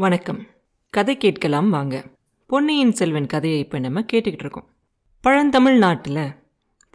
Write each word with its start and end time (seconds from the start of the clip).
வணக்கம். 0.00 0.46
கதை 0.90 1.16
கேட்கலாம் 1.16 1.70
வாங்க. 1.70 2.04
பொன்னியின் 2.46 2.92
செல்வன் 2.92 3.26
கதையை 3.26 3.58
இப்போ 3.58 3.78
நம்ம 3.78 4.00
கேட்டுக்கிட்டு 4.00 4.38
இருக்கோம். 4.38 4.64
பழந்தமிழ் 5.20 5.78
நாட்டில் 5.78 6.28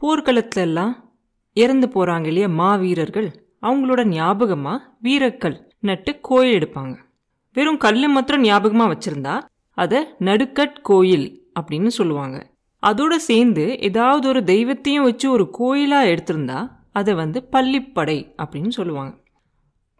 போர்க்களத்துல 0.01 0.55
எல்லாம் 0.55 1.13
இறந்து 1.53 1.87
போகிறாங்க 1.87 2.25
இல்லையா 2.25 2.47
மா 2.47 2.75
வீரர்கள் 2.75 3.49
அவங்களோட 3.61 4.03
ஞாபகமாக 4.03 4.83
வீரக்கல் 5.03 5.61
நட்டு 5.79 6.19
கோயில் 6.19 6.57
எடுப்பாங்க. 6.59 6.95
வெறும் 7.53 7.77
கல் 7.77 8.07
மாத்திரம் 8.07 8.41
ஞாபகமாக 8.41 8.93
வச்சுருந்தா 8.93 9.41
அதை 9.69 10.07
நடுக்கட் 10.19 10.81
கோயில் 10.81 11.51
அப்படின்னு 11.59 11.87
சொல்லுவாங்க. 11.87 12.51
அதோட 12.85 13.15
சேர்ந்து 13.15 13.79
ஏதாவது 13.79 14.27
ஒரு 14.27 14.43
தெய்வத்தையும் 14.43 15.03
வச்சு 15.03 15.31
ஒரு 15.31 15.49
கோயிலாக 15.49 16.07
எடுத்திருந்தா 16.07 16.71
அதை 16.91 17.13
வந்து 17.13 17.47
பள்ளிப்படை 17.51 18.33
அப்படின்னு 18.37 18.69
சொல்லுவாங்க. 18.69 19.23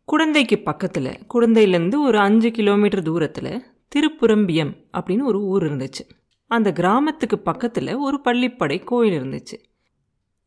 குடந்தைக்கு 0.08 0.64
பக்கத்தில் 0.64 1.12
குடந்தையிலேருந்து 1.34 1.98
ஒரு 2.00 2.18
அஞ்சு 2.18 2.52
கிலோமீட்டர் 2.52 3.02
தூரத்தில் 3.02 3.64
திருப்புரம்பியம் 3.96 4.74
அப்படின்னு 4.98 5.24
ஒரு 5.24 5.40
ஊர் 5.44 5.64
இருந்துச்சு. 5.64 6.04
அந்த 6.48 6.72
கிராமத்துக்கு 6.72 7.38
பக்கத்தில் 7.40 7.96
ஒரு 7.96 8.22
பள்ளிப்படை 8.24 8.84
கோயில் 8.84 9.16
இருந்துச்சு. 9.22 9.58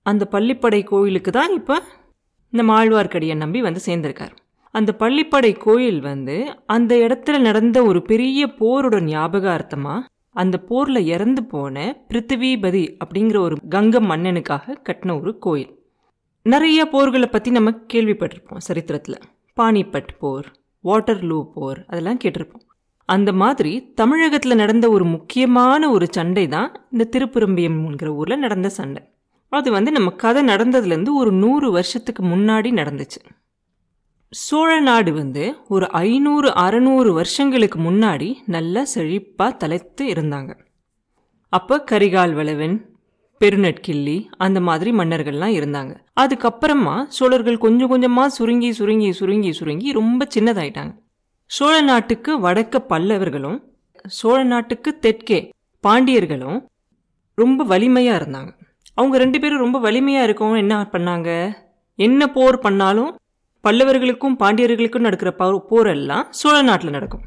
அந்த 0.02 0.28
பள்ளிப்படை 0.30 0.84
கோயிலுக்கு 0.84 1.30
தான் 1.30 1.54
இப்போ 1.54 1.82
இந்த 2.52 2.62
மாழ்வார்க்கடியை 2.72 3.34
நம்பி 3.34 3.60
வந்து 3.60 3.80
சேர்ந்திருக்கார். 3.86 4.34
அந்த 4.70 4.94
பள்ளிப்படை 4.98 5.52
கோயில் 5.58 6.00
வந்து 6.00 6.36
அந்த 6.66 6.94
இடத்துல 6.96 7.38
நடந்த 7.38 7.82
ஒரு 7.82 8.02
பெரிய 8.02 8.46
போரோட 8.46 9.00
ஞாபகார்த்தமாக 9.04 10.06
அந்த 10.32 10.58
போரில் 10.58 11.06
இறந்து 11.06 11.44
போன 11.44 12.04
பிருத்திவிபதி 12.08 12.84
அப்படிங்கிற 13.04 13.38
ஒரு 13.38 13.56
கங்க 13.70 14.00
மன்னனுக்காக 14.10 14.76
கட்டின 14.88 15.20
ஒரு 15.20 15.38
கோயில். 15.38 15.72
நிறைய 16.42 16.88
போர்களை 16.92 17.26
பற்றி 17.26 17.50
நம்ம 17.50 17.70
கேள்விப்பட்டிருப்போம் 17.94 18.66
சரித்திரத்தில். 18.68 19.18
பானிபட் 19.58 20.12
போர் 20.18 20.48
வாட்டர்லூ 20.84 21.38
போர் 21.54 21.84
அதெல்லாம் 21.86 22.18
கேட்டிருப்போம். 22.24 22.64
அந்த 23.08 23.32
மாதிரி 23.32 23.72
தமிழகத்தில் 23.94 24.60
நடந்த 24.62 24.90
ஒரு 24.90 25.04
முக்கியமான 25.04 25.90
ஒரு 25.90 26.06
சண்டை 26.10 26.48
தான் 26.48 26.70
இந்த 26.92 27.04
திருப்புரம்பியம்ங்கிற 27.12 28.06
ஊரில் 28.06 28.38
நடந்த 28.38 28.68
சண்டை. 28.68 29.02
அது 29.52 29.70
வந்து 29.70 29.90
நம்ம 29.92 30.10
கதை 30.10 30.44
நடந்ததுலேருந்து 30.44 31.12
ஒரு 31.12 31.32
நூறு 31.32 31.70
வருஷத்துக்கு 31.70 32.22
முன்னாடி 32.22 32.70
நடந்துச்சு. 32.80 33.20
சோழ 34.32 34.80
நாடு 34.80 35.12
வந்து 35.12 35.54
ஒரு 35.68 35.90
ஐநூறு 35.90 36.48
அறநூறு 36.48 37.10
வருஷங்களுக்கு 37.12 37.78
முன்னாடி 37.78 38.28
நல்லா 38.46 38.82
செழிப்பாக 38.94 39.56
தலைத்து 39.56 40.06
இருந்தாங்க. 40.06 40.50
அப்போ 41.52 41.84
கரிகால் 41.90 42.34
வளவன் 42.34 42.76
பெருநட்கிள்ளி 43.40 44.26
அந்த 44.36 44.60
மாதிரி 44.60 44.90
மன்னர்கள்லாம் 44.92 45.54
இருந்தாங்க. 45.58 45.92
அதுக்கப்புறமா 46.20 47.04
சோழர்கள் 47.08 47.58
கொஞ்சம் 47.58 47.88
கொஞ்சமாக 47.88 48.28
சுருங்கி 48.28 48.72
சுருங்கி 48.72 49.12
சுருங்கி 49.12 49.52
சுருங்கி 49.52 49.92
ரொம்ப 49.92 50.26
சின்னதாயிட்டாங்க. 50.34 50.92
சோழ 51.46 51.80
நாட்டுக்கு 51.80 52.40
வடக்க 52.40 52.80
பல்லவர்களும் 52.88 53.58
சோழ 54.04 54.42
நாட்டுக்கு 54.44 54.98
தெற்கே 54.98 55.52
பாண்டியர்களும் 55.84 56.58
ரொம்ப 57.34 57.64
வலிமையாக 57.64 58.24
இருந்தாங்க. 58.24 58.50
அவங்க 58.94 59.18
ரெண்டு 59.18 59.40
பேரும் 59.40 59.58
ரொம்ப 59.58 59.78
வலிமையாக 59.78 60.26
இருக்கவங்க 60.26 60.56
என்ன 60.56 60.88
பண்ணாங்க? 60.92 61.56
என்ன 61.94 62.30
போர் 62.30 62.58
பண்ணாலும் 62.58 63.16
பல்லவர்களுக்கும் 63.64 64.36
பாண்டியர்களுக்கும் 64.42 65.06
நடக்கிற 65.06 65.30
போரெல்லாம் 65.70 66.26
சோழ 66.30 66.62
நாட்டில் 66.62 66.90
நடக்கும். 66.90 67.24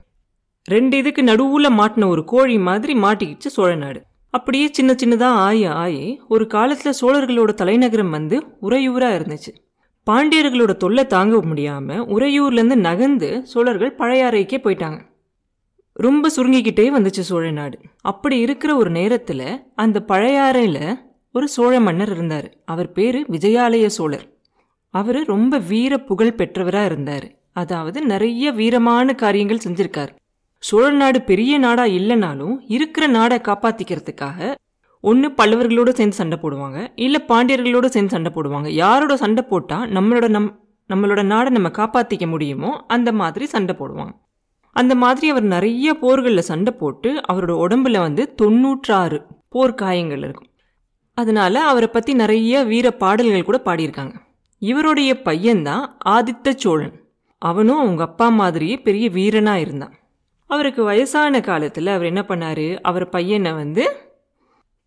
ரெண்டு 0.65 0.97
இதுக்கு 0.97 1.23
நடுவில் 1.23 1.77
மாட்டின 1.79 2.07
ஒரு 2.07 2.23
கோழி 2.25 2.57
மாதிரி 2.57 2.93
மாட்டிக்கிச்சு 2.93 3.49
சோழ 3.57 3.75
நாடு. 3.75 4.01
அப்படியே 4.31 4.67
சின்ன 4.71 4.91
சின்னதாக 4.93 5.39
ஆயி 5.47 5.63
ஆயி 5.83 6.17
ஒரு 6.27 6.47
காலத்தில் 6.47 6.99
சோழர்களோட 7.01 7.53
தலைநகரம் 7.53 8.09
வந்து 8.09 8.37
உறையூராக 8.59 9.17
இருந்துச்சு. 9.19 9.51
பாண்டியர்களோட 10.09 10.73
தொல்லை 10.77 11.07
தாங்க 11.07 11.41
முடியாமல் 11.41 12.05
உறையூர்லேருந்து 12.05 12.75
நகர்ந்து 12.75 13.29
சோழர்கள் 13.45 13.95
பழையாறைக்கே 13.95 14.59
போயிட்டாங்க. 14.63 14.99
ரொம்ப 15.93 16.29
சுருங்கிக்கிட்டே 16.35 16.85
வந்துச்சு 16.97 17.23
சோழ 17.29 17.51
நாடு. 17.51 17.77
அப்படி 18.01 18.39
இருக்கிற 18.39 18.75
ஒரு 18.75 18.89
நேரத்தில் 18.89 19.45
அந்த 19.75 20.03
பழையாறையில் 20.07 20.97
ஒரு 21.33 21.47
சோழ 21.47 21.79
மன்னர் 21.79 22.11
இருந்தார். 22.11 22.47
அவர் 22.65 22.91
பேர் 22.91 23.19
விஜயாலய 23.31 23.85
சோழர். 23.85 24.25
அவர் 24.93 25.21
ரொம்ப 25.25 25.57
வீர 25.57 25.97
புகழ் 25.97 26.37
பெற்றவராக 26.37 26.85
இருந்தார். 26.85 27.27
அதாவது 27.53 28.01
நிறைய 28.01 28.51
வீரமான 28.51 29.15
காரியங்கள் 29.15 29.65
செஞ்சிருக்கார். 29.67 30.11
சோழ 30.63 30.89
நாடு 30.91 31.21
பெரிய 31.21 31.57
நாடா 31.57 31.83
இல்லைனாலும் 31.83 32.55
இருக்கிற 32.67 33.07
நாடை 33.07 33.37
காப்பாத்திக்கிறதுக்காக 33.37 34.53
ஒன்று 35.03 35.27
பல்லவர்களோடு 35.29 35.89
சேர்ந்து 35.89 36.15
சண்டை 36.15 36.37
போடுவாங்க 36.41 36.79
இல்லை 36.95 37.19
பாண்டியர்களோடு 37.27 37.85
சேர்ந்து 37.85 38.15
சண்டை 38.15 38.31
போடுவாங்க. 38.35 38.67
யாரோட 38.67 39.13
சண்டை 39.17 39.43
போட்டால் 39.43 39.85
நம்மளோட 39.89 40.27
நம் 40.27 40.49
நம்மளோட 40.89 41.21
நாடை 41.23 41.49
நம்ம 41.51 41.69
காப்பாற்றிக்க 41.69 42.25
முடியுமோ 42.27 42.71
அந்த 42.87 43.11
மாதிரி 43.11 43.45
சண்டை 43.45 43.75
போடுவாங்க. 43.79 44.13
அந்த 44.75 44.95
மாதிரி 44.95 45.29
அவர் 45.29 45.43
நிறைய 45.43 45.93
போர்களில் 45.93 46.49
சண்டை 46.49 46.73
போட்டு 46.73 47.09
அவரோட 47.31 47.53
உடம்புல 47.63 47.99
வந்து 47.99 48.23
தொண்ணூற்றாறு 48.41 49.19
போர்க்காயங்கள் 49.55 50.23
இருக்கும். 50.25 50.49
அதனால் 51.17 51.59
அவரை 51.71 51.87
பற்றி 51.87 52.13
நிறைய 52.13 52.63
வீர 52.63 52.91
பாடல்கள் 52.91 53.47
கூட 53.49 53.59
பாடியிருக்காங்க. 53.65 54.15
இவருடைய 54.61 55.21
பையன்தான் 55.25 55.85
ஆதித்த 56.09 56.53
சோழன். 56.55 56.95
அவனும் 57.37 57.77
அவங்க 57.77 58.03
அப்பா 58.03 58.29
மாதிரியே 58.29 58.77
பெரிய 58.77 59.09
வீரனாக 59.09 59.59
இருந்தான். 59.59 59.95
அவருக்கு 60.53 60.81
வயசான 60.83 61.41
காலத்தில் 61.41 61.87
அவர் 61.87 62.09
என்ன 62.11 62.21
பண்ணார்? 62.27 62.65
அவர் 62.81 63.05
பையனை 63.09 63.51
வந்து 63.51 63.83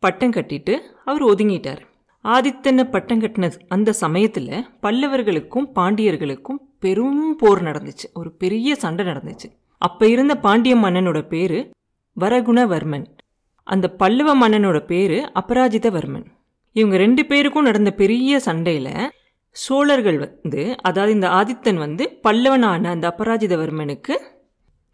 பட்டம் 0.03 0.33
கட்டிட்டு 0.33 0.75
அவர் 1.05 1.25
ஒதுங்கிட்டார். 1.25 1.83
ஆதித்தனை 2.25 2.85
பட்டம் 2.85 3.23
கட்டின 3.23 3.51
அந்த 3.69 3.91
சமயத்தில் 3.93 4.51
பல்லவர்களுக்கும் 4.83 5.67
பாண்டியர்களுக்கும் 5.75 6.61
பெரும் 6.81 7.37
போர் 7.37 7.63
நடந்துச்சு. 7.63 8.07
ஒரு 8.15 8.31
பெரிய 8.43 8.75
சண்டை 8.75 9.05
நடந்துச்சு. 9.07 9.49
அப்போ 9.83 10.05
இருந்த 10.09 10.35
பாண்டிய 10.37 10.75
மன்னனோட 10.77 11.21
பேர் 11.29 11.59
வரகுணவர்மன். 12.17 13.07
அந்த 13.67 13.87
பல்லவ 14.03 14.31
மன்னனோட 14.43 14.79
பேர் 14.93 15.17
அபராஜிதவர்மன். 15.41 16.27
இவங்க 16.77 16.97
ரெண்டு 16.97 17.23
பேருக்கும் 17.27 17.69
நடந்த 17.71 17.91
பெரிய 18.03 18.39
சண்டையில் 18.39 18.95
சோழர்கள் 19.57 20.19
வந்து 20.19 20.63
அதாவது 20.83 21.13
இந்த 21.13 21.29
ஆதித்தன் 21.41 21.83
வந்து 21.87 22.05
பல்லவனான 22.23 22.85
அந்த 22.95 23.07
அபராஜிதவர்மனுக்கு 23.15 24.15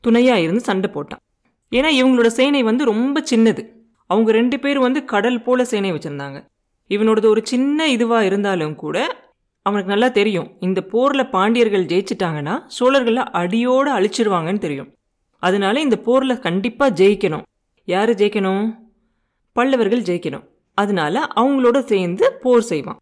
துணையாக 0.00 0.40
இருந்து 0.40 0.60
சண்டை 0.60 0.90
போட்டான். 0.94 1.24
ஏன்னா 1.70 1.88
இவங்களோட 2.02 2.26
சேனை 2.26 2.62
வந்து 2.62 2.84
ரொம்ப 2.84 3.22
சின்னது. 3.30 3.68
அவங்க 4.06 4.32
ரெண்டு 4.32 4.58
பேரும் 4.58 4.82
வந்து 4.82 5.04
கடல் 5.04 5.42
போல 5.42 5.64
சேனை 5.64 5.92
வச்சுருந்தாங்க. 5.92 6.46
இவனோடது 6.88 7.26
ஒரு 7.26 7.40
சின்ன 7.44 7.88
இதுவாக 7.88 8.20
இருந்தாலும் 8.20 8.74
கூட 8.74 9.16
அவனுக்கு 9.62 9.92
நல்லா 9.92 10.08
தெரியும். 10.08 10.56
இந்த 10.60 10.82
போரில் 10.82 11.28
பாண்டியர்கள் 11.28 11.84
ஜெயிச்சிட்டாங்கன்னா 11.84 12.62
சோழர்களை 12.80 13.24
அடியோடு 13.32 13.90
அழிச்சிருவாங்கன்னு 13.92 14.58
தெரியும். 14.58 14.94
அதனால 15.38 15.80
இந்த 15.80 15.96
போரில் 15.96 16.38
கண்டிப்பாக 16.38 17.04
ஜெயிக்கணும். 17.04 17.42
யார் 17.84 18.10
ஜெயிக்கணும்? 18.10 18.74
பல்லவர்கள் 19.52 20.02
ஜெயிக்கணும். 20.02 20.46
அதனால 20.74 21.26
அவங்களோட 21.36 21.78
சேர்ந்து 21.78 22.32
போர் 22.32 22.62
செய்வான். 22.62 22.98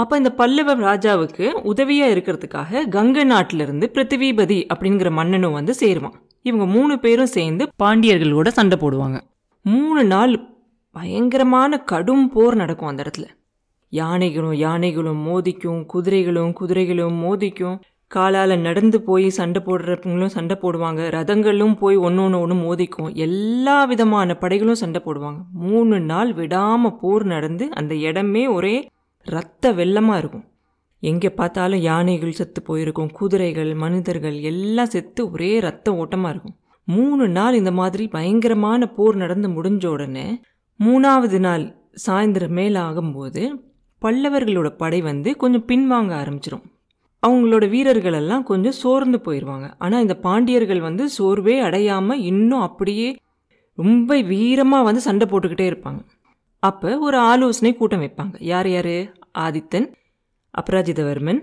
அப்போ 0.00 0.14
இந்த 0.20 0.30
பல்லவ 0.40 0.74
ராஜாவுக்கு 0.88 1.46
உதவியாக 1.70 2.14
இருக்கிறதுக்காக 2.14 2.82
கங்கை 2.88 3.24
நாட்டிலிருந்து 3.24 3.86
பிருத்திவிபதி 3.94 4.58
அப்படிங்கிற 4.74 5.10
மன்னனும் 5.18 5.56
வந்து 5.58 5.72
சேருவான். 5.80 6.16
இவங்க 6.48 6.66
மூணு 6.76 6.94
பேரும் 6.98 7.34
சேர்ந்து 7.36 7.64
பாண்டியர்களோட 7.82 8.48
சண்டை 8.58 8.76
போடுவாங்க. 8.82 9.18
மூணு 9.64 10.02
நாள் 10.04 10.34
பயங்கரமான 10.96 11.78
கடும் 11.90 12.26
போர் 12.34 12.54
நடக்கும் 12.54 12.90
அந்த 12.92 13.02
இடத்துல. 13.06 13.26
யானைகளும் 13.92 14.56
யானைகளும் 14.66 15.22
மோதிக்கும் 15.28 15.80
குதிரைகளும் 15.92 16.52
குதிரைகளும் 16.52 17.18
மோதிக்கும். 17.24 17.76
காலால் 18.10 18.54
நடந்து 18.58 18.98
போய் 19.08 19.26
சண்டை 19.38 19.60
போடுறவங்களும் 19.66 20.32
சண்டை 20.36 20.54
போடுவாங்க. 20.62 21.00
ரதங்களும் 21.16 21.74
போய் 21.82 21.96
ஒன்று 22.06 22.22
ஒன்று 22.22 22.40
ஒன்று 22.40 22.56
மோதிக்கும். 22.56 23.10
எல்லா 23.26 23.76
விதமான 23.84 24.36
படைகளும் 24.40 24.80
சண்டை 24.82 25.00
போடுவாங்க. 25.04 25.40
மூணு 25.66 25.98
நாள் 26.10 26.32
விடாமல் 26.32 26.96
போர் 27.02 27.26
நடந்து 27.34 27.66
அந்த 27.80 27.94
இடமே 28.08 28.44
ஒரே 28.56 28.76
ரத்த 29.26 29.72
வெள்ளமாக 29.72 30.20
இருக்கும். 30.22 30.46
எங்கே 31.02 31.30
பார்த்தாலும் 31.30 31.82
யானைகள் 31.90 32.38
செத்து 32.38 32.60
போயிருக்கும் 32.62 33.12
குதிரைகள் 33.18 33.70
மனிதர்கள் 33.74 34.36
எல்லாம் 34.50 34.92
செத்து 34.94 35.20
ஒரே 35.30 35.52
ரத்த 35.66 35.94
ஓட்டமாக 35.94 36.32
இருக்கும். 36.32 36.56
மூணு 36.88 37.24
நாள் 37.28 37.54
இந்த 37.54 37.72
மாதிரி 37.80 38.04
பயங்கரமான 38.16 38.86
போர் 38.96 39.16
நடந்து 39.16 39.48
முடிஞ்ச 39.48 39.84
உடனே 39.86 40.26
மூணாவது 40.80 41.38
நாள் 41.46 41.64
சாயந்தரம் 42.06 42.56
மேலே 42.58 42.78
ஆகும்போது 42.88 43.42
பல்லவர்களோட 44.02 44.68
படை 44.82 45.00
வந்து 45.02 45.30
கொஞ்சம் 45.36 45.66
பின்வாங்க 45.70 46.12
ஆரம்பிச்சிடும் 46.22 46.66
அவங்களோட 47.22 47.64
வீரர்கள் 47.68 48.16
எல்லாம் 48.20 48.44
கொஞ்சம் 48.50 48.76
சோர்ந்து 48.82 49.18
போயிடுவாங்க 49.24 49.66
ஆனால் 49.78 50.00
இந்த 50.00 50.14
பாண்டியர்கள் 50.26 50.80
வந்து 50.80 51.04
சோர்வே 51.16 51.56
அடையாமல் 51.66 52.22
இன்னும் 52.30 52.60
அப்படியே 52.60 53.08
ரொம்ப 53.78 54.16
வீரமாக 54.30 54.86
வந்து 54.88 55.02
சண்டை 55.08 55.26
போட்டுக்கிட்டே 55.28 55.66
இருப்பாங்க. 55.70 56.00
அப்போ 56.62 56.98
ஒரு 56.98 57.16
ஆலோசனை 57.16 57.76
கூட்டம் 57.76 58.02
வைப்பாங்க. 58.02 58.34
யார் 58.38 58.68
யார்? 58.68 59.14
ஆதித்தன் 59.38 59.92
அபராஜிதவர்மன் 60.54 61.40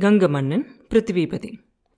கங்க 0.00 0.28
மன்னன் 0.28 0.66
பிருத்திவிபதி. 0.90 1.52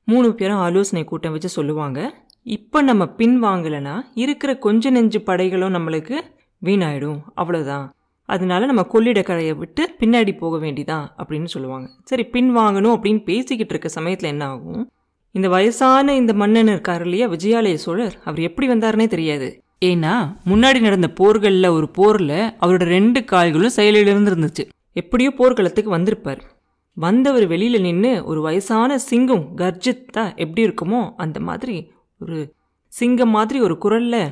மூணு 0.05 0.35
பேரும் 0.35 0.57
ஆலோசனை 0.57 1.05
கூட்டம் 1.05 1.33
வச்சு 1.33 1.49
சொல்லுவாங்க. 1.49 2.29
இப்போ 2.43 2.83
நம்ம 2.83 3.07
பின் 3.07 3.43
வாங்கலைன்னா 3.43 4.01
இருக்கிற 4.15 4.59
கொஞ்ச 4.59 4.91
நெஞ்சு 4.91 5.21
படைகளும் 5.21 5.75
நம்மளுக்கு 5.75 6.21
வீணாயிடும். 6.63 7.21
அவ்வளோதான் 7.37 7.91
அதனால 8.23 8.67
நம்ம 8.67 8.87
கொள்ளிடக்கரையை 8.93 9.57
விட்டு 9.57 9.97
பின்னாடி 10.01 10.39
போக 10.39 10.67
வேண்டிதான் 10.67 11.07
அப்படின்னு 11.19 11.45
சொல்லுவாங்க. 11.45 11.91
சரி 12.05 12.25
பின் 12.25 12.57
வாங்கணும் 12.57 12.95
அப்படின்னு 12.97 13.25
பேசிக்கிட்டு 13.25 13.73
இருக்க 13.73 13.89
சமயத்தில் 13.89 14.31
என்ன 14.31 14.47
ஆகும்? 14.47 14.93
இந்த 15.31 15.49
வயசான 15.49 16.15
இந்த 16.15 16.33
மன்னன் 16.33 16.67
இருக்கார் 16.67 17.03
இல்லையா 17.03 17.29
விஜயாலய 17.29 17.75
சோழர் 17.75 18.19
அவர் 18.25 18.41
எப்படி 18.41 18.69
வந்தாருன்னே 18.69 19.07
தெரியாது. 19.07 19.64
ஏன்னா 19.89 20.15
முன்னாடி 20.51 20.79
நடந்த 20.81 21.09
போர்களில் 21.21 21.75
ஒரு 21.77 21.87
போரில் 21.89 22.39
அவரோட 22.63 22.85
ரெண்டு 22.97 23.21
கால்களும் 23.25 23.77
செயலிலிருந்து 23.77 24.31
இருந்துச்சு. 24.33 24.65
எப்படியோ 24.93 25.31
போர்க்களத்துக்கு 25.39 25.91
வந்திருப்பார். 25.91 26.43
வந்தவர் 26.97 27.47
வெளியில் 27.47 27.85
நின்று 27.87 28.13
ஒரு 28.25 28.41
வயசான 28.41 28.99
சிங்கம் 29.09 29.45
கர்ஜித்தா 29.57 30.25
எப்படி 30.37 30.63
இருக்குமோ 30.67 31.01
அந்த 31.17 31.39
மாதிரி 31.41 31.77
ஒரு 32.21 32.39
சிங்கம் 32.93 33.35
மாதிரி 33.37 33.61
ஒரு 33.61 33.77
குரலில் 33.79 34.23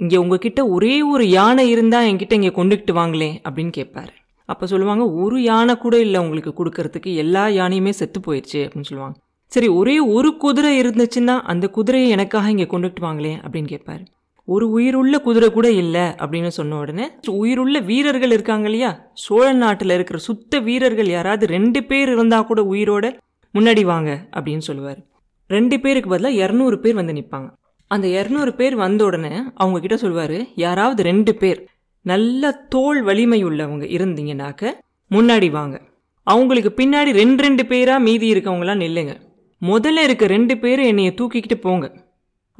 இங்கே 0.00 0.16
உங்ககிட்ட 0.16 0.60
ஒரே 0.68 0.94
ஒரு 1.12 1.24
யானை 1.28 1.64
இருந்தால் 1.70 2.06
என்கிட்ட 2.10 2.32
இங்கே 2.32 2.52
கொண்டுகிட்டு 2.56 2.92
வாங்களே 2.92 3.30
அப்படின்னு 3.44 3.72
கேட்பாரு 3.78 4.12
அப்போ 4.48 4.66
சொல்லுவாங்க 4.66 5.04
ஒரு 5.22 5.36
யானை 5.42 5.74
கூட 5.76 5.94
இல்லை 5.98 6.20
உங்களுக்கு 6.20 6.52
கொடுக்கறதுக்கு 6.58 7.10
எல்லா 7.14 7.42
யானையுமே 7.58 7.90
செத்து 7.90 8.20
போயிடுச்சு 8.20 8.60
அப்படின்னு 8.64 8.88
சொல்லுவாங்க. 8.90 9.16
சரி 9.52 9.68
ஒரே 9.68 9.94
ஒரு 10.16 10.30
குதிரை 10.36 10.70
இருந்துச்சுன்னா 10.82 11.34
அந்த 11.52 11.68
குதிரையை 11.68 12.08
எனக்காக 12.10 12.50
இங்கே 12.50 12.66
கொண்டுகிட்டு 12.72 13.02
வாங்களே 13.06 13.34
அப்படின்னு 13.44 13.70
கேட்பாரு 13.70 14.02
ஒரு 14.44 14.70
உயிருள்ள 14.70 15.20
குதிரை 15.20 15.50
கூட 15.50 15.70
இல்லை 15.70 16.00
அப்படின்னு 16.00 16.48
சொன்ன 16.48 16.78
உடனே 16.78 17.10
உயிருள்ள 17.26 17.78
வீரர்கள் 17.78 18.30
இருக்காங்க 18.30 18.64
இல்லையா? 18.64 19.10
சோழ 19.14 19.52
நாட்டில் 19.52 19.90
இருக்கிற 19.90 20.18
சுத்த 20.18 20.58
வீரர்கள் 20.58 21.08
யாராவது 21.08 21.46
ரெண்டு 21.46 21.84
பேர் 21.84 22.12
இருந்தால் 22.12 22.46
கூட 22.46 22.62
உயிரோட 22.62 23.18
முன்னாடி 23.58 23.82
வாங்க 23.82 24.26
அப்படின்னு 24.36 24.58
சொல்லுவார். 24.58 24.98
ரெண்டு 25.46 25.80
பேருக்கு 25.80 26.10
பதிலாக 26.10 26.46
இரநூறு 26.46 26.76
பேர் 26.76 26.94
வந்து 26.94 27.12
நிற்பாங்க 27.12 27.48
அந்த 27.88 28.08
இரநூறு 28.08 28.50
பேர் 28.54 28.76
வந்த 28.76 29.04
உடனே 29.04 29.42
அவங்க 29.54 29.80
கிட்ட 29.80 29.96
சொல்லுவார் 29.96 30.46
யாராவது 30.54 31.02
ரெண்டு 31.02 31.34
பேர் 31.34 31.66
நல்ல 32.02 32.52
தோல் 32.52 33.02
வலிமை 33.02 33.44
உள்ளவங்க 33.44 33.84
இருந்தீங்கன்னாக்க 33.96 34.70
முன்னாடி 35.10 35.50
வாங்க. 35.50 35.80
அவங்களுக்கு 36.22 36.84
பின்னாடி 36.84 37.10
ரெண்டு 37.12 37.42
ரெண்டு 37.42 37.66
பேராக 37.66 38.00
மீதி 38.00 38.32
இருக்கவங்களாம் 38.32 38.82
நில்லுங்க. 38.84 39.16
முதல்ல 39.62 40.02
இருக்க 40.02 40.26
ரெண்டு 40.26 40.58
பேரும் 40.58 40.86
என்னைய 40.86 41.14
தூக்கிக்கிட்டு 41.16 41.54
போங்க. 41.60 42.08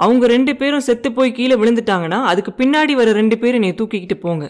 அவங்க 0.05 0.25
ரெண்டு 0.35 0.53
பேரும் 0.61 0.87
செத்து 0.89 1.09
போய் 1.13 1.37
கீழே 1.39 1.57
விழுந்துட்டாங்கன்னா 1.63 2.19
அதுக்கு 2.33 2.53
பின்னாடி 2.61 2.93
வர 3.01 3.09
ரெண்டு 3.21 3.37
பேரும் 3.43 3.63
என்னை 3.63 3.73
தூக்கிக்கிட்டு 3.81 4.17
போங்க 4.25 4.45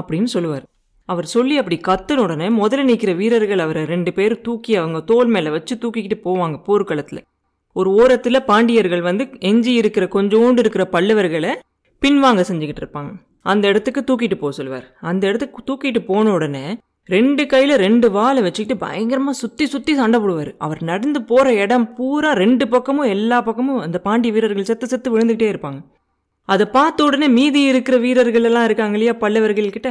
அப்படின்னு 0.00 0.30
சொல்லுவார். 0.34 0.64
அவர் 1.08 1.26
சொல்லி 1.34 1.54
அப்படி 1.60 1.76
கத்துன 1.88 2.22
உடனே 2.26 2.46
முதல்ல 2.60 2.88
நிற்கிற 2.90 3.12
வீரர்கள் 3.12 3.62
அவரை 3.64 3.82
ரெண்டு 3.84 4.12
பேரும் 4.12 4.42
தூக்கி 4.42 4.72
அவங்க 4.76 5.00
தோல் 5.10 5.30
மேலே 5.34 5.50
வச்சு 5.56 5.74
தூக்கிக்கிட்டு 5.82 6.18
போவாங்க 6.24 6.56
போர்க்களத்தில். 6.68 7.22
ஒரு 7.76 7.90
ஓரத்தில் 8.00 8.46
பாண்டியர்கள் 8.50 9.02
வந்து 9.08 9.24
எஞ்சி 9.50 9.72
இருக்கிற 9.82 10.06
கொஞ்சோண்டு 10.16 10.62
இருக்கிற 10.64 10.84
பல்லவர்களை 10.92 11.52
பின்வாங்க 12.02 12.42
செஞ்சுக்கிட்டு 12.50 12.82
இருப்பாங்க. 12.84 13.12
அந்த 13.52 13.64
இடத்துக்கு 13.68 14.00
தூக்கிட்டு 14.08 14.36
போக 14.42 14.52
சொல்லுவார். 14.58 14.86
அந்த 15.10 15.24
இடத்துக்கு 15.30 15.62
தூக்கிட்டு 15.68 16.00
போன 16.10 16.32
உடனே 16.32 16.66
ரெண்டு 17.08 17.42
கையில் 17.46 17.72
ரெண்டு 17.84 18.06
வாளை 18.10 18.42
வச்சுக்கிட்டு 18.44 18.82
பயங்கரமாக 18.84 19.36
சுற்றி 19.40 19.64
சுற்றி 19.72 19.92
சண்டை 19.98 20.18
போடுவார். 20.20 20.50
அவர் 20.64 20.80
நடந்து 20.90 21.18
போகிற 21.30 21.52
இடம் 21.64 21.84
பூரா 21.96 22.30
ரெண்டு 22.42 22.64
பக்கமும் 22.74 23.10
எல்லா 23.14 23.38
பக்கமும் 23.48 23.80
அந்த 23.86 23.98
பாண்டிய 24.06 24.32
வீரர்கள் 24.36 24.68
செத்து 24.70 24.86
செத்து 24.92 25.08
விழுந்துகிட்டே 25.14 25.48
இருப்பாங்க. 25.52 25.80
அதை 26.48 26.66
பார்த்த 26.76 27.04
உடனே 27.04 27.28
மீதி 27.38 27.60
இருக்கிற 27.72 27.96
வீரர்கள் 28.06 28.46
எல்லாம் 28.50 28.66
இருக்காங்க 28.68 28.96
இல்லையா 28.98 29.14
பல்லவர்கள் 29.22 29.74
கிட்ட? 29.76 29.90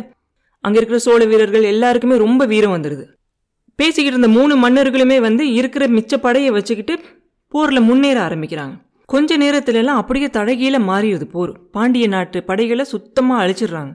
அங்கே 0.64 0.78
இருக்கிற 0.80 1.00
சோழ 1.06 1.22
வீரர்கள் 1.32 1.72
எல்லாருக்குமே 1.74 2.18
ரொம்ப 2.26 2.46
வீரம் 2.54 2.76
வந்துடுது 2.76 3.06
பேசிக்கிட்டு 3.80 4.18
இருந்த 4.18 4.30
மூணு 4.38 4.54
மன்னர்களுமே 4.64 5.18
வந்து 5.28 5.44
இருக்கிற 5.60 5.84
மிச்ச 5.98 6.18
படையை 6.26 6.52
வச்சுக்கிட்டு 6.58 6.96
போரில் 7.54 7.88
முன்னேற 7.88 8.18
ஆரம்பிக்கிறாங்க. 8.28 8.76
கொஞ்ச 9.10 9.38
நேரத்துல 9.38 9.80
எல்லாம் 9.82 10.00
அப்படியே 10.02 10.28
தழகியில 10.38 10.78
மாறிடுது 10.90 11.26
போர். 11.36 11.52
பாண்டிய 11.76 12.08
நாட்டு 12.08 12.40
படைகளை 12.50 12.86
சுத்தமாக 12.94 13.42
அழிச்சிடுறாங்க. 13.44 13.94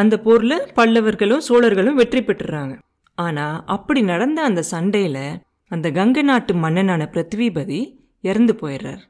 அந்த 0.00 0.14
போரில் 0.24 0.64
பல்லவர்களும் 0.78 1.44
சோழர்களும் 1.48 1.98
வெற்றி 2.00 2.20
பெற்றுறாங்க. 2.22 2.74
ஆனால் 3.18 3.58
அப்படி 3.74 4.00
நடந்த 4.12 4.38
அந்த 4.48 4.62
சண்டையில் 4.72 5.24
அந்த 5.70 5.86
கங்கை 5.98 6.22
நாட்டு 6.30 6.52
மன்னனான 6.64 7.02
பிருத்விபதி 7.14 7.80
இறந்து 8.24 8.52
போயிடுறார். 8.60 9.02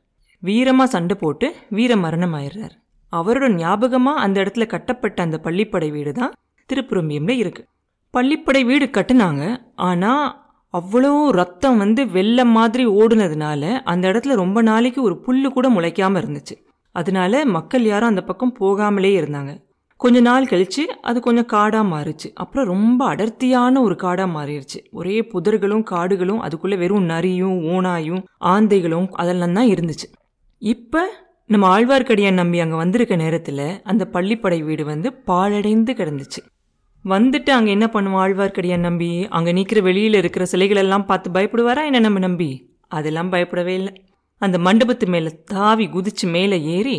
வீரமாக 0.43 0.93
சண்டை 0.95 1.15
போட்டு 1.21 1.47
வீர 1.77 1.93
மரணம் 2.05 2.35
ஆயிடுறார் 2.39 2.75
அவரோட 3.13 3.49
ஞாபகமாக 3.61 4.23
அந்த 4.25 4.37
இடத்துல 4.43 4.65
கட்டப்பட்ட 4.75 5.19
அந்த 5.27 5.37
பள்ளிப்படை 5.47 5.89
வீடு 5.97 6.13
தான் 6.21 6.33
திருப்புரம்பியம்ல 6.71 7.35
இருக்குது 7.43 7.69
பள்ளிப்படை 8.15 8.63
வீடு 8.71 8.87
கட்டுனாங்க. 8.97 9.43
ஆனால் 9.89 10.25
அவ்வளோ 10.75 11.13
ரத்தம் 11.41 11.79
வந்து 11.83 12.03
வெள்ளம் 12.17 12.55
மாதிரி 12.59 12.85
ஓடுனதுனால 13.01 13.63
அந்த 13.93 14.05
இடத்துல 14.13 14.35
ரொம்ப 14.43 14.59
நாளைக்கு 14.71 15.01
ஒரு 15.09 15.17
புல்லு 15.27 15.49
கூட 15.57 15.67
முளைக்காமல் 15.77 16.21
இருந்துச்சு. 16.23 16.55
அதனால 16.95 17.45
மக்கள் 17.57 17.85
யாரும் 17.91 18.13
அந்த 18.13 18.23
பக்கம் 18.31 18.57
போகாமலே 18.61 19.13
இருந்தாங்க. 19.21 19.53
கொஞ்ச 19.97 20.21
நாள் 20.21 20.45
கழிச்சு 20.45 20.83
அது 21.01 21.21
கொஞ்சம் 21.21 21.47
காடாக 21.47 21.85
மாறுச்சு. 21.93 22.29
அப்புறம் 22.35 22.67
ரொம்ப 22.67 23.07
அடர்த்தியான 23.07 23.81
ஒரு 23.83 23.97
காடாக 23.97 24.29
மாறிடுச்சு. 24.37 24.79
ஒரே 24.91 25.17
புதர்களும் 25.33 25.83
காடுகளும் 25.83 26.43
அதுக்குள்ள 26.43 26.77
வெறும் 26.79 27.05
நரியும் 27.05 27.57
ஓனாயும் 27.75 28.23
ஆந்தைகளும் 28.39 29.09
அதெல்லாம் 29.13 29.53
தான் 29.53 29.67
இருந்துச்சு. 29.67 30.09
இப்போ 30.59 31.03
நம்ம 31.47 31.79
ஆழ்வார்க்கடியான் 31.79 32.33
நம்பி 32.33 32.61
அங்கே 32.61 32.77
வந்திருக்க 32.77 33.17
நேரத்தில் 33.17 33.81
அந்த 33.83 34.05
பள்ளிப்படை 34.13 34.65
வீடு 34.65 34.85
வந்து 34.85 35.13
பாழடைந்து 35.13 35.93
கிடந்துச்சு. 35.93 36.41
வந்துட்டு 37.05 37.51
அங்கே 37.51 37.71
என்ன 37.71 37.87
பண்ணுவோம் 37.87 38.23
ஆழ்வார்க்கடியான் 38.23 38.87
நம்பி? 38.89 39.27
அங்கே 39.29 39.53
நிற்கிற 39.53 39.81
வெளியில் 39.81 40.15
இருக்கிற 40.15 40.47
சிலைகளெல்லாம் 40.53 41.05
பார்த்து 41.05 41.31
பயப்படுவாரா 41.31 41.85
என்ன 41.85 41.99
நம்ம 41.99 42.19
நம்பி? 42.19 42.51
அதெல்லாம் 42.89 43.31
பயப்படவே 43.31 43.75
இல்லை. 43.75 43.93
அந்த 44.39 44.59
மண்டபத்து 44.59 45.07
மேலே 45.07 45.31
தாவி 45.45 45.87
குதிச்சு 45.87 46.27
மேலே 46.31 46.57
ஏறி 46.63 46.97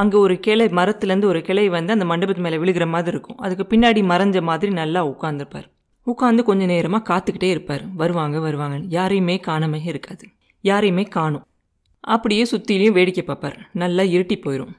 அங்கே 0.00 0.16
ஒரு 0.16 0.34
கிளை 0.40 0.66
மரத்துலேருந்து 0.78 1.24
ஒரு 1.24 1.40
கிளை 1.42 1.68
வந்து 1.68 1.92
அந்த 1.92 2.04
மண்டபத்து 2.04 2.42
மேலே 2.46 2.56
விழுகிற 2.56 2.86
மாதிரி 2.94 3.12
இருக்கும். 3.16 3.36
அதுக்கு 3.36 3.64
பின்னாடி 3.72 4.00
மறைஞ்ச 4.12 4.40
மாதிரி 4.42 4.72
நல்லா 4.72 5.00
உட்காந்துருப்பார் 5.06 5.68
உட்காந்து 6.06 6.42
கொஞ்சம் 6.42 6.70
நேரமாக 6.72 7.06
காத்துக்கிட்டே 7.10 7.48
இருப்பார். 7.54 7.82
வருவாங்க 7.96 8.36
வருவாங்கன்னு. 8.38 8.86
யாரையுமே 8.88 9.36
காணாமே 9.46 9.80
இருக்காது. 9.84 10.26
யாரையுமே 10.64 11.04
காணும். 11.16 11.44
அப்படியே 12.04 12.44
சுற்றிலையும் 12.50 12.96
வேடிக்கை 12.98 13.24
பார்ப்பார். 13.24 13.56
நல்லா 13.72 14.02
இருட்டி 14.16 14.36
போயிடும் 14.44 14.74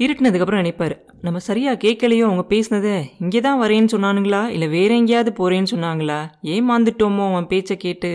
இருட்டினதுக்கப்புறம் 0.00 0.60
நினைப்பார் 0.62 0.94
நம்ம 1.20 1.38
சரியாக 1.38 1.76
கேட்கலையோ? 1.84 2.24
அவங்க 2.30 2.44
பேசினதை? 2.48 2.96
இங்கே 3.20 3.40
தான் 3.40 3.60
வரேன்னு 3.62 3.92
சொன்னானுங்களா? 3.92 4.40
இல்லை 4.48 4.68
வேற 4.68 4.90
எங்கேயாவது 4.94 5.30
போகிறேன்னு 5.38 5.70
சொன்னாங்களா? 5.70 6.18
ஏமாந்துட்டோமோ 6.54 7.24
அவன் 7.30 7.46
பேச்சை 7.46 7.76
கேட்டு? 7.76 8.10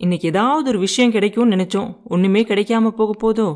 இன்னைக்கு 0.00 0.28
ஏதாவது 0.28 0.68
ஒரு 0.68 0.78
விஷயம் 0.78 1.10
கிடைக்கும்னு 1.10 1.56
நினச்சோம். 1.56 1.90
ஒன்றுமே 2.04 2.42
கிடைக்காம 2.42 2.92
போக 3.00 3.14
போதோ? 3.22 3.48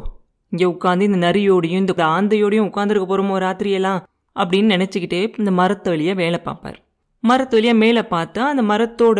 இங்கே 0.52 0.64
உட்காந்து 0.64 1.00
இந்த 1.00 1.18
நரியோடையும் 1.26 1.82
இந்த 1.84 1.94
ஆந்தையோடையும் 2.16 2.68
உட்காந்துருக்க 2.70 3.06
போகிறோமோ 3.10 3.36
ராத்திரியெல்லாம் 3.46 4.00
அப்படின்னு 4.36 4.74
நினச்சிக்கிட்டே 4.76 5.20
இந்த 5.40 5.50
மரத்து 5.50 5.90
வழியாக 5.90 6.16
வேலை 6.22 6.38
பார்ப்பார். 6.38 6.78
மரத்து 7.24 7.56
வழியாக 7.56 7.78
மேலே 7.78 8.00
பார்த்தா 8.14 8.42
அந்த 8.52 8.62
மரத்தோட 8.62 9.18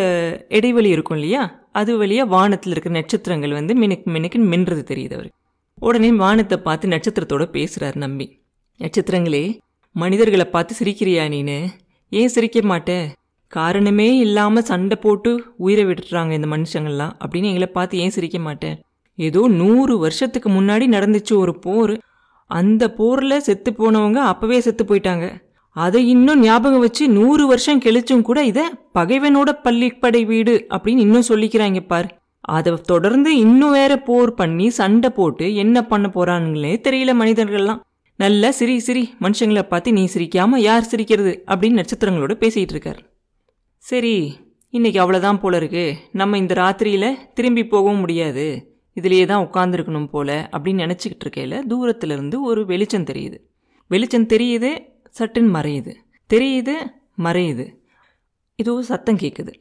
இடைவெளி 0.49 0.89
இருக்கும் 0.89 1.17
இல்லையா? 1.17 1.43
அது 1.73 1.97
வழியாக 1.97 2.31
வானத்தில் 2.31 2.73
இருக்கிற 2.73 2.95
நட்சத்திரங்கள் 2.95 3.53
வந்து 3.53 3.75
மினுக்கு 3.75 4.09
மினுக்குன்னு 4.17 4.53
மின்றது 4.55 4.83
தெரியுது 4.93 5.15
அவர் 5.15 5.31
உடனே 5.79 6.11
வானத்தை 6.23 6.59
பார்த்து 6.59 6.89
நட்சத்திரத்தோட 6.89 7.45
பேசுகிறார் 7.57 7.97
நம்பி. 7.97 8.27
நட்சத்திரங்களே 8.81 9.45
மனிதர்களை 9.97 10.45
பார்த்து 10.45 10.75
சிரிக்கிறியா 10.81 11.25
நீனு? 11.35 11.59
ஏன் 12.13 12.33
சிரிக்க 12.35 12.61
மாட்டேன் 12.73 13.07
காரணமே 13.53 14.07
இல்லாமல் 14.19 14.67
சண்டை 14.71 14.97
போட்டு 14.97 15.31
உயிரை 15.57 15.85
விட்டுறாங்க 15.85 16.33
இந்த 16.39 16.49
மனுஷங்கள்லாம் 16.55 17.15
அப்படின்னு 17.23 17.51
எங்களை 17.53 17.67
பார்த்து 17.67 17.99
ஏன் 17.99 18.15
சிரிக்க 18.17 18.39
மாட்டேன் 18.39 18.77
ஏதோ 19.27 19.43
நூறு 19.49 19.95
வருஷத்துக்கு 19.99 20.49
முன்னாடி 20.51 20.87
நடந்துச்சு 20.97 21.35
ஒரு 21.35 21.55
போர். 21.59 21.95
அந்த 22.51 22.85
போரில் 22.93 23.45
செத்து 23.47 23.71
போனவங்க 23.73 24.21
அப்பவே 24.31 24.61
செத்து 24.61 24.85
போயிட்டாங்க. 24.85 25.27
அதை 25.77 26.01
இன்னும் 26.09 26.41
ஞாபகம் 26.41 26.85
வச்சு 26.85 27.05
நூறு 27.09 27.45
வருஷம் 27.47 27.81
கெழிச்சும் 27.81 28.27
கூட 28.29 28.41
இதை 28.45 28.65
பகைவனோட 28.95 29.51
பள்ளிப்படை 29.65 30.23
வீடு 30.27 30.55
அப்படின்னு 30.69 31.05
இன்னும் 31.07 31.29
சொல்லிக்கிறாங்க 31.29 31.81
பார். 31.87 32.09
அதை 32.41 32.73
தொடர்ந்து 32.83 33.31
இன்னும் 33.37 33.71
வேற 33.71 33.93
போர் 33.99 34.33
பண்ணி 34.35 34.67
சண்டை 34.71 35.11
போட்டு 35.11 35.47
என்ன 35.55 35.87
பண்ண 35.87 36.07
போறானுங்களே 36.15 36.75
தெரியல 36.87 37.13
மனிதர்கள்லாம். 37.23 37.81
நல்ல 38.17 38.53
சிரி 38.53 38.79
சிரி 38.79 39.03
மனுஷங்களை 39.21 39.63
பார்த்து 39.63 39.93
நீ 39.93 40.03
சிரிக்காம 40.15 40.59
யார் 40.59 40.83
சிரிக்கிறது 40.83 41.33
அப்படின்னு 41.47 41.81
நட்சத்திரங்களோட 41.81 42.35
பேசிட்டு 42.43 42.75
இருக்கார். 42.77 43.01
சரி 43.85 44.15
இன்னைக்கு 44.71 44.99
அவ்வளோதான் 45.03 45.41
போல 45.41 45.57
இருக்கு. 45.57 45.85
நம்ம 46.13 46.39
இந்த 46.39 46.55
ராத்திரியில 46.55 47.07
திரும்பி 47.35 47.67
போகவும் 47.67 47.99
முடியாது. 47.99 48.70
இதுலேயே 48.97 49.27
தான் 49.27 49.45
உட்காந்துருக்கணும் 49.47 50.07
போல 50.07 50.49
அப்படின்னு 50.53 50.85
நினச்சிக்கிட்டு 50.85 51.25
இருக்கையில் 51.27 51.57
தூரத்துலேருந்து 51.69 52.37
ஒரு 52.41 52.67
வெளிச்சம் 52.67 53.05
தெரியுது. 53.05 53.39
வெளிச்சம் 53.91 54.27
தெரியுது 54.27 54.71
சட்டுன்னு 55.19 55.51
மறையுது. 55.57 55.93
தெரியுது 56.31 56.75
மறையுது. 57.19 57.67
இதோ 58.59 58.83
சத்தம் 58.83 59.19
கேட்குது 59.19 59.53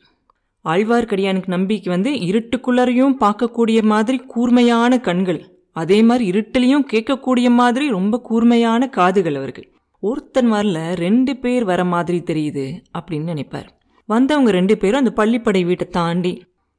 ஆழ்வார்க்கடியானுக்கு 0.65 1.48
நம்பிக்கை 1.48 1.89
வந்து 1.93 2.12
இருட்டுக்குள்ளரையும் 2.29 3.15
பார்க்கக்கூடிய 3.19 3.79
மாதிரி 3.81 4.17
கூர்மையான 4.17 5.00
கண்கள் 5.00 5.39
அதே 5.75 6.00
மாதிரி 6.01 6.24
இருட்டிலையும் 6.31 6.86
கேட்கக்கூடிய 6.91 7.50
மாதிரி 7.50 7.86
ரொம்ப 7.89 8.15
கூர்மையான 8.19 8.89
காதுகள் 8.89 9.36
அவருக்கு. 9.36 9.63
ஒருத்தன் 10.03 10.51
வரல 10.51 10.79
ரெண்டு 10.95 11.33
பேர் 11.38 11.63
வர 11.63 11.81
மாதிரி 11.86 12.19
தெரியுது 12.19 12.65
அப்படின்னு 12.98 13.31
நினைப்பார். 13.33 13.69
வந்தவங்க 14.09 14.51
ரெண்டு 14.51 14.75
பேரும் 14.77 15.01
அந்த 15.03 15.13
பள்ளிப்படை 15.19 15.62
வீட்டை 15.65 15.88
தாண்டி 15.88 16.33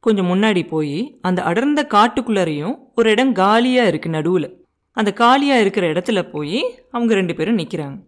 கொஞ்சம் 0.04 0.28
முன்னாடி 0.32 0.62
போய் 0.68 0.98
அந்த 1.28 1.40
அடர்ந்த 1.42 1.80
காட்டுக்குள்ளரையும் 1.94 2.76
ஒரு 2.94 3.08
இடம் 3.10 3.32
காலியாக 3.40 3.90
இருக்கு 3.90 4.10
நடுவில். 4.10 4.48
அந்த 4.96 5.10
காலியாக 5.12 5.62
இருக்கிற 5.64 5.84
இடத்துல 5.92 6.20
போய் 6.30 6.60
அவங்க 6.90 7.12
ரெண்டு 7.14 7.34
பேரும் 7.34 7.58
நிற்கிறாங்க 7.58 7.98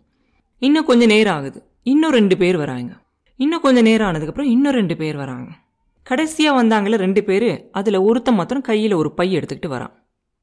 இன்னும் 0.63 0.89
கொஞ்சம் 0.91 1.13
நேரம் 1.15 1.37
ஆகுது. 1.37 1.59
இன்னும் 1.93 2.15
ரெண்டு 2.19 2.37
பேர் 2.41 2.57
வராங்க. 2.57 2.91
இன்னும் 3.41 3.61
கொஞ்சம் 3.61 3.87
நேரம் 3.89 4.09
ஆனதுக்கப்புறம் 4.09 4.51
இன்னும் 4.55 4.77
ரெண்டு 4.79 4.97
பேர் 4.97 5.17
வராங்க. 5.17 5.51
கடைசியாக 6.07 6.59
வந்தாங்களே 6.63 6.97
ரெண்டு 7.05 7.23
பேர் 7.25 7.49
அதில் 7.71 8.05
ஒருத்தன் 8.09 8.39
மாத்திரம் 8.39 8.67
கையில் 8.69 8.99
ஒரு 9.01 9.11
பை 9.19 9.29
எடுத்துக்கிட்டு 9.37 9.71
வரான். 9.75 9.93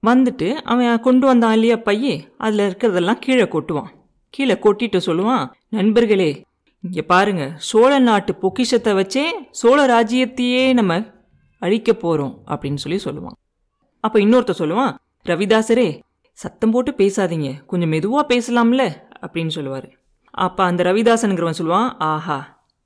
வந்துட்டு 0.03 0.49
அவன் 0.71 0.99
கொண்டு 0.99 1.25
வந்தான் 1.27 1.53
இல்லையா 1.53 1.77
பையே 1.87 2.15
அதில் 2.37 2.65
இருக்கிறதெல்லாம் 2.69 3.23
கீழே 3.25 3.47
கொட்டுவான். 3.55 3.89
கீழே 4.33 4.55
கொட்டிட்டு 4.63 4.99
சொல்லுவான் 5.05 5.45
நண்பர்களே 5.69 6.31
இங்கே 6.83 7.03
பாருங்க 7.13 7.45
சோழ 7.69 7.91
நாட்டு 7.99 8.31
பொக்கிஷத்தை 8.35 8.91
வச்சே 8.93 9.23
சோழ 9.61 9.79
ராஜ்யத்தையே 9.93 10.61
நம்ம 10.73 10.93
அழிக்க 11.61 11.93
போகிறோம் 11.93 12.35
அப்படின்னு 12.51 12.81
சொல்லி 12.83 12.99
சொல்லுவான். 13.05 13.37
அப்போ 14.03 14.17
இன்னொருத்த 14.19 14.53
சொல்லுவான் 14.61 14.93
ரவிதாசரே 15.25 15.87
சத்தம் 16.37 16.71
போட்டு 16.73 16.91
பேசாதீங்க. 17.01 17.49
கொஞ்சம் 17.71 17.93
மெதுவாக 17.95 18.23
பேசலாம்ல 18.33 18.83
அப்படின்னு 19.23 19.53
சொல்லுவார். 19.57 19.87
அப்போ 20.45 20.61
அந்த 20.63 20.83
ரவிதாசனுங்கிறவன் 20.83 21.59
சொல்லுவான் 21.59 21.89
ஆஹா 22.11 22.39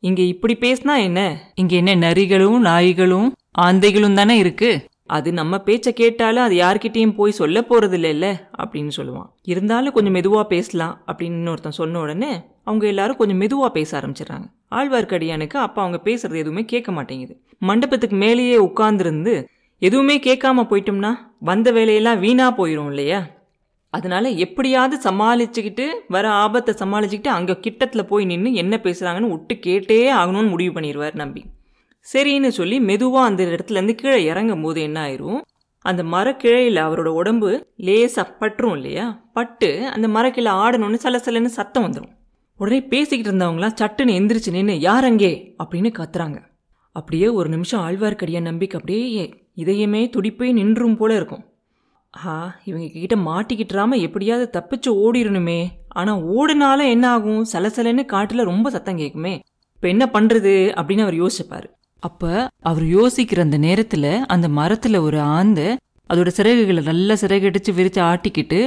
இங்கே 0.03 0.23
இப்படி 0.27 0.53
பேசினா 0.63 0.93
என்ன? 1.07 1.21
இங்கே 1.61 1.75
என்ன 1.81 1.91
நரிகளும் 2.05 2.59
நாய்களும் 2.69 3.29
ஆந்தைகளும் 3.65 4.17
தானே 4.19 4.35
இருக்குது 4.43 4.81
அது 5.15 5.29
நம்ம 5.39 5.59
பேச்சை 5.67 5.91
கேட்டாலும் 5.93 6.43
அது 6.43 6.55
யார்கிட்டயும் 6.55 7.15
போய் 7.17 7.39
சொல்ல 7.39 7.57
போகிறது 7.61 7.95
இல்லைல்ல 7.97 8.27
அப்படின்னு 8.63 8.91
சொல்லுவான். 8.97 9.27
இருந்தாலும் 9.51 9.95
கொஞ்சம் 9.95 10.15
மெதுவாக 10.17 10.45
பேசலாம் 10.53 10.95
அப்படின்னு 11.07 11.39
இன்னொருத்தன் 11.41 11.79
சொன்ன 11.79 11.99
உடனே 11.99 12.31
அவங்க 12.67 12.85
எல்லாரும் 12.91 13.19
கொஞ்சம் 13.21 13.41
மெதுவாக 13.43 13.71
பேச 13.77 13.89
ஆரம்பிச்சிடுறாங்க. 13.99 14.47
ஆழ்வார்க்கடியானுக்கு 14.77 15.57
அப்போ 15.65 15.79
அவங்க 15.81 15.99
பேசுறது 16.05 16.41
எதுவுமே 16.43 16.63
கேட்க 16.73 16.91
மாட்டேங்குது. 16.91 17.35
மண்டபத்துக்கு 17.63 18.15
மேலேயே 18.15 18.57
உட்கார்ந்துருந்து 18.57 19.33
எதுவுமே 19.81 20.19
கேட்காம 20.19 20.63
போயிட்டோம்னா 20.71 21.11
வந்த 21.39 21.71
வேலையெல்லாம் 21.71 22.19
வீணா 22.19 22.45
போயிடும் 22.57 22.87
இல்லையா? 22.87 23.21
அதனால 23.93 24.29
எப்படியாவது 24.29 24.95
சமாளிச்சுக்கிட்டு 25.09 25.85
வர 26.07 26.25
ஆபத்தை 26.29 26.73
சமாளிச்சுக்கிட்டு 26.79 27.27
அங்கே 27.27 27.55
கிட்டத்தில் 27.59 28.07
போய் 28.07 28.25
நின்று 28.25 28.53
என்ன 28.53 28.79
பேசுகிறாங்கன்னு 28.83 29.33
விட்டு 29.33 29.55
கேட்டே 29.55 29.99
ஆகணும்னு 30.19 30.49
முடிவு 30.49 30.73
பண்ணிடுவார் 30.79 31.15
நம்பி. 31.15 31.41
சரின்னு 32.05 32.47
சொல்லி 32.47 32.79
மெதுவாக 32.79 33.27
அந்த 33.27 33.43
இடத்துலேருந்து 33.43 33.95
கீழே 33.95 34.23
இறங்கும் 34.23 34.61
போது 34.61 34.81
என்ன 34.81 34.97
ஆயிரும்? 35.07 35.41
அந்த 35.85 36.01
மரக்கிழையில் 36.03 36.79
அவரோட 36.85 37.09
உடம்பு 37.19 37.49
லேசாக 37.75 38.33
பட்டுரும் 38.39 38.75
இல்லையா? 38.75 39.05
பட்டு 39.33 39.69
அந்த 39.87 40.07
மரக்கிழை 40.07 40.53
ஆடணும்னு 40.63 40.99
சலசலன்னு 41.03 41.51
சத்தம் 41.59 41.85
வந்துடும் 41.85 42.13
உடனே 42.59 42.81
பேசிக்கிட்டு 42.83 43.31
இருந்தவங்களாம் 43.31 43.77
சட்டுன்னு 43.81 44.17
எந்திரிச்சு 44.19 44.51
நின்று 44.51 44.79
யார் 44.79 45.03
அங்கே? 45.03 45.55
அப்படின்னு 45.63 45.91
கத்துறாங்க. 45.99 46.39
அப்படியே 46.95 47.27
ஒரு 47.27 47.49
நிமிஷம் 47.49 47.83
ஆழ்வார்க்கடியா 47.87 48.41
நம்பிக்கை 48.41 48.79
அப்படியே 48.79 49.23
இதயமே 49.63 50.01
துடிப்பே 50.15 50.51
நின்றும் 50.51 50.97
போல 50.97 51.15
இருக்கும். 51.15 51.43
ஆ 52.25 52.55
இவங்க 52.65 52.87
கிட்ட 52.87 53.15
மாட்டிக்கிட்டுறாம 53.15 53.99
எப்படியாவது 54.01 54.45
தப்பிச்சு 54.57 54.89
ஓடிடணுமே 55.03 55.65
ஆனால் 55.87 56.21
ஓடினால 56.35 56.79
என்ன 56.89 57.09
ஆகும்? 57.09 57.45
சலசலன்னு 57.53 58.05
காட்டில் 58.05 58.49
ரொம்ப 58.51 58.69
சத்தம் 58.69 58.97
கேட்குமே. 58.97 59.39
இப்போ 59.75 59.87
என்ன 59.87 60.05
பண்ணுறது 60.13 60.53
அப்படின்னு 60.79 61.01
அவர் 61.01 61.21
யோசிப்பார். 61.23 61.67
அப்போ 61.99 62.49
அவர் 62.59 62.83
யோசிக்கிற 62.83 63.39
அந்த 63.39 63.57
நேரத்தில் 63.57 64.11
அந்த 64.27 64.47
மரத்தில் 64.49 64.95
ஒரு 64.95 65.19
ஆந்த 65.19 65.77
அதோட 66.09 66.29
சிறகுகளை 66.37 66.83
நல்லா 66.83 67.13
சிறகடிச்சு 67.13 67.73
விரித்து 67.73 68.01
ஆட்டிக்கிட்டு 68.01 68.59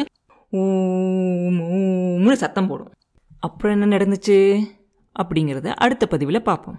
ஊம் 0.52 1.60
ஊம்னு 1.78 2.32
சத்தம் 2.32 2.66
போடும். 2.66 2.90
அப்புறம் 3.40 3.74
என்ன 3.76 3.96
நடந்துச்சு? 3.96 4.38
அப்படிங்கிறத 5.16 5.66
அடுத்த 5.66 6.06
பதிவில் 6.06 6.42
பார்ப்போம். 6.42 6.78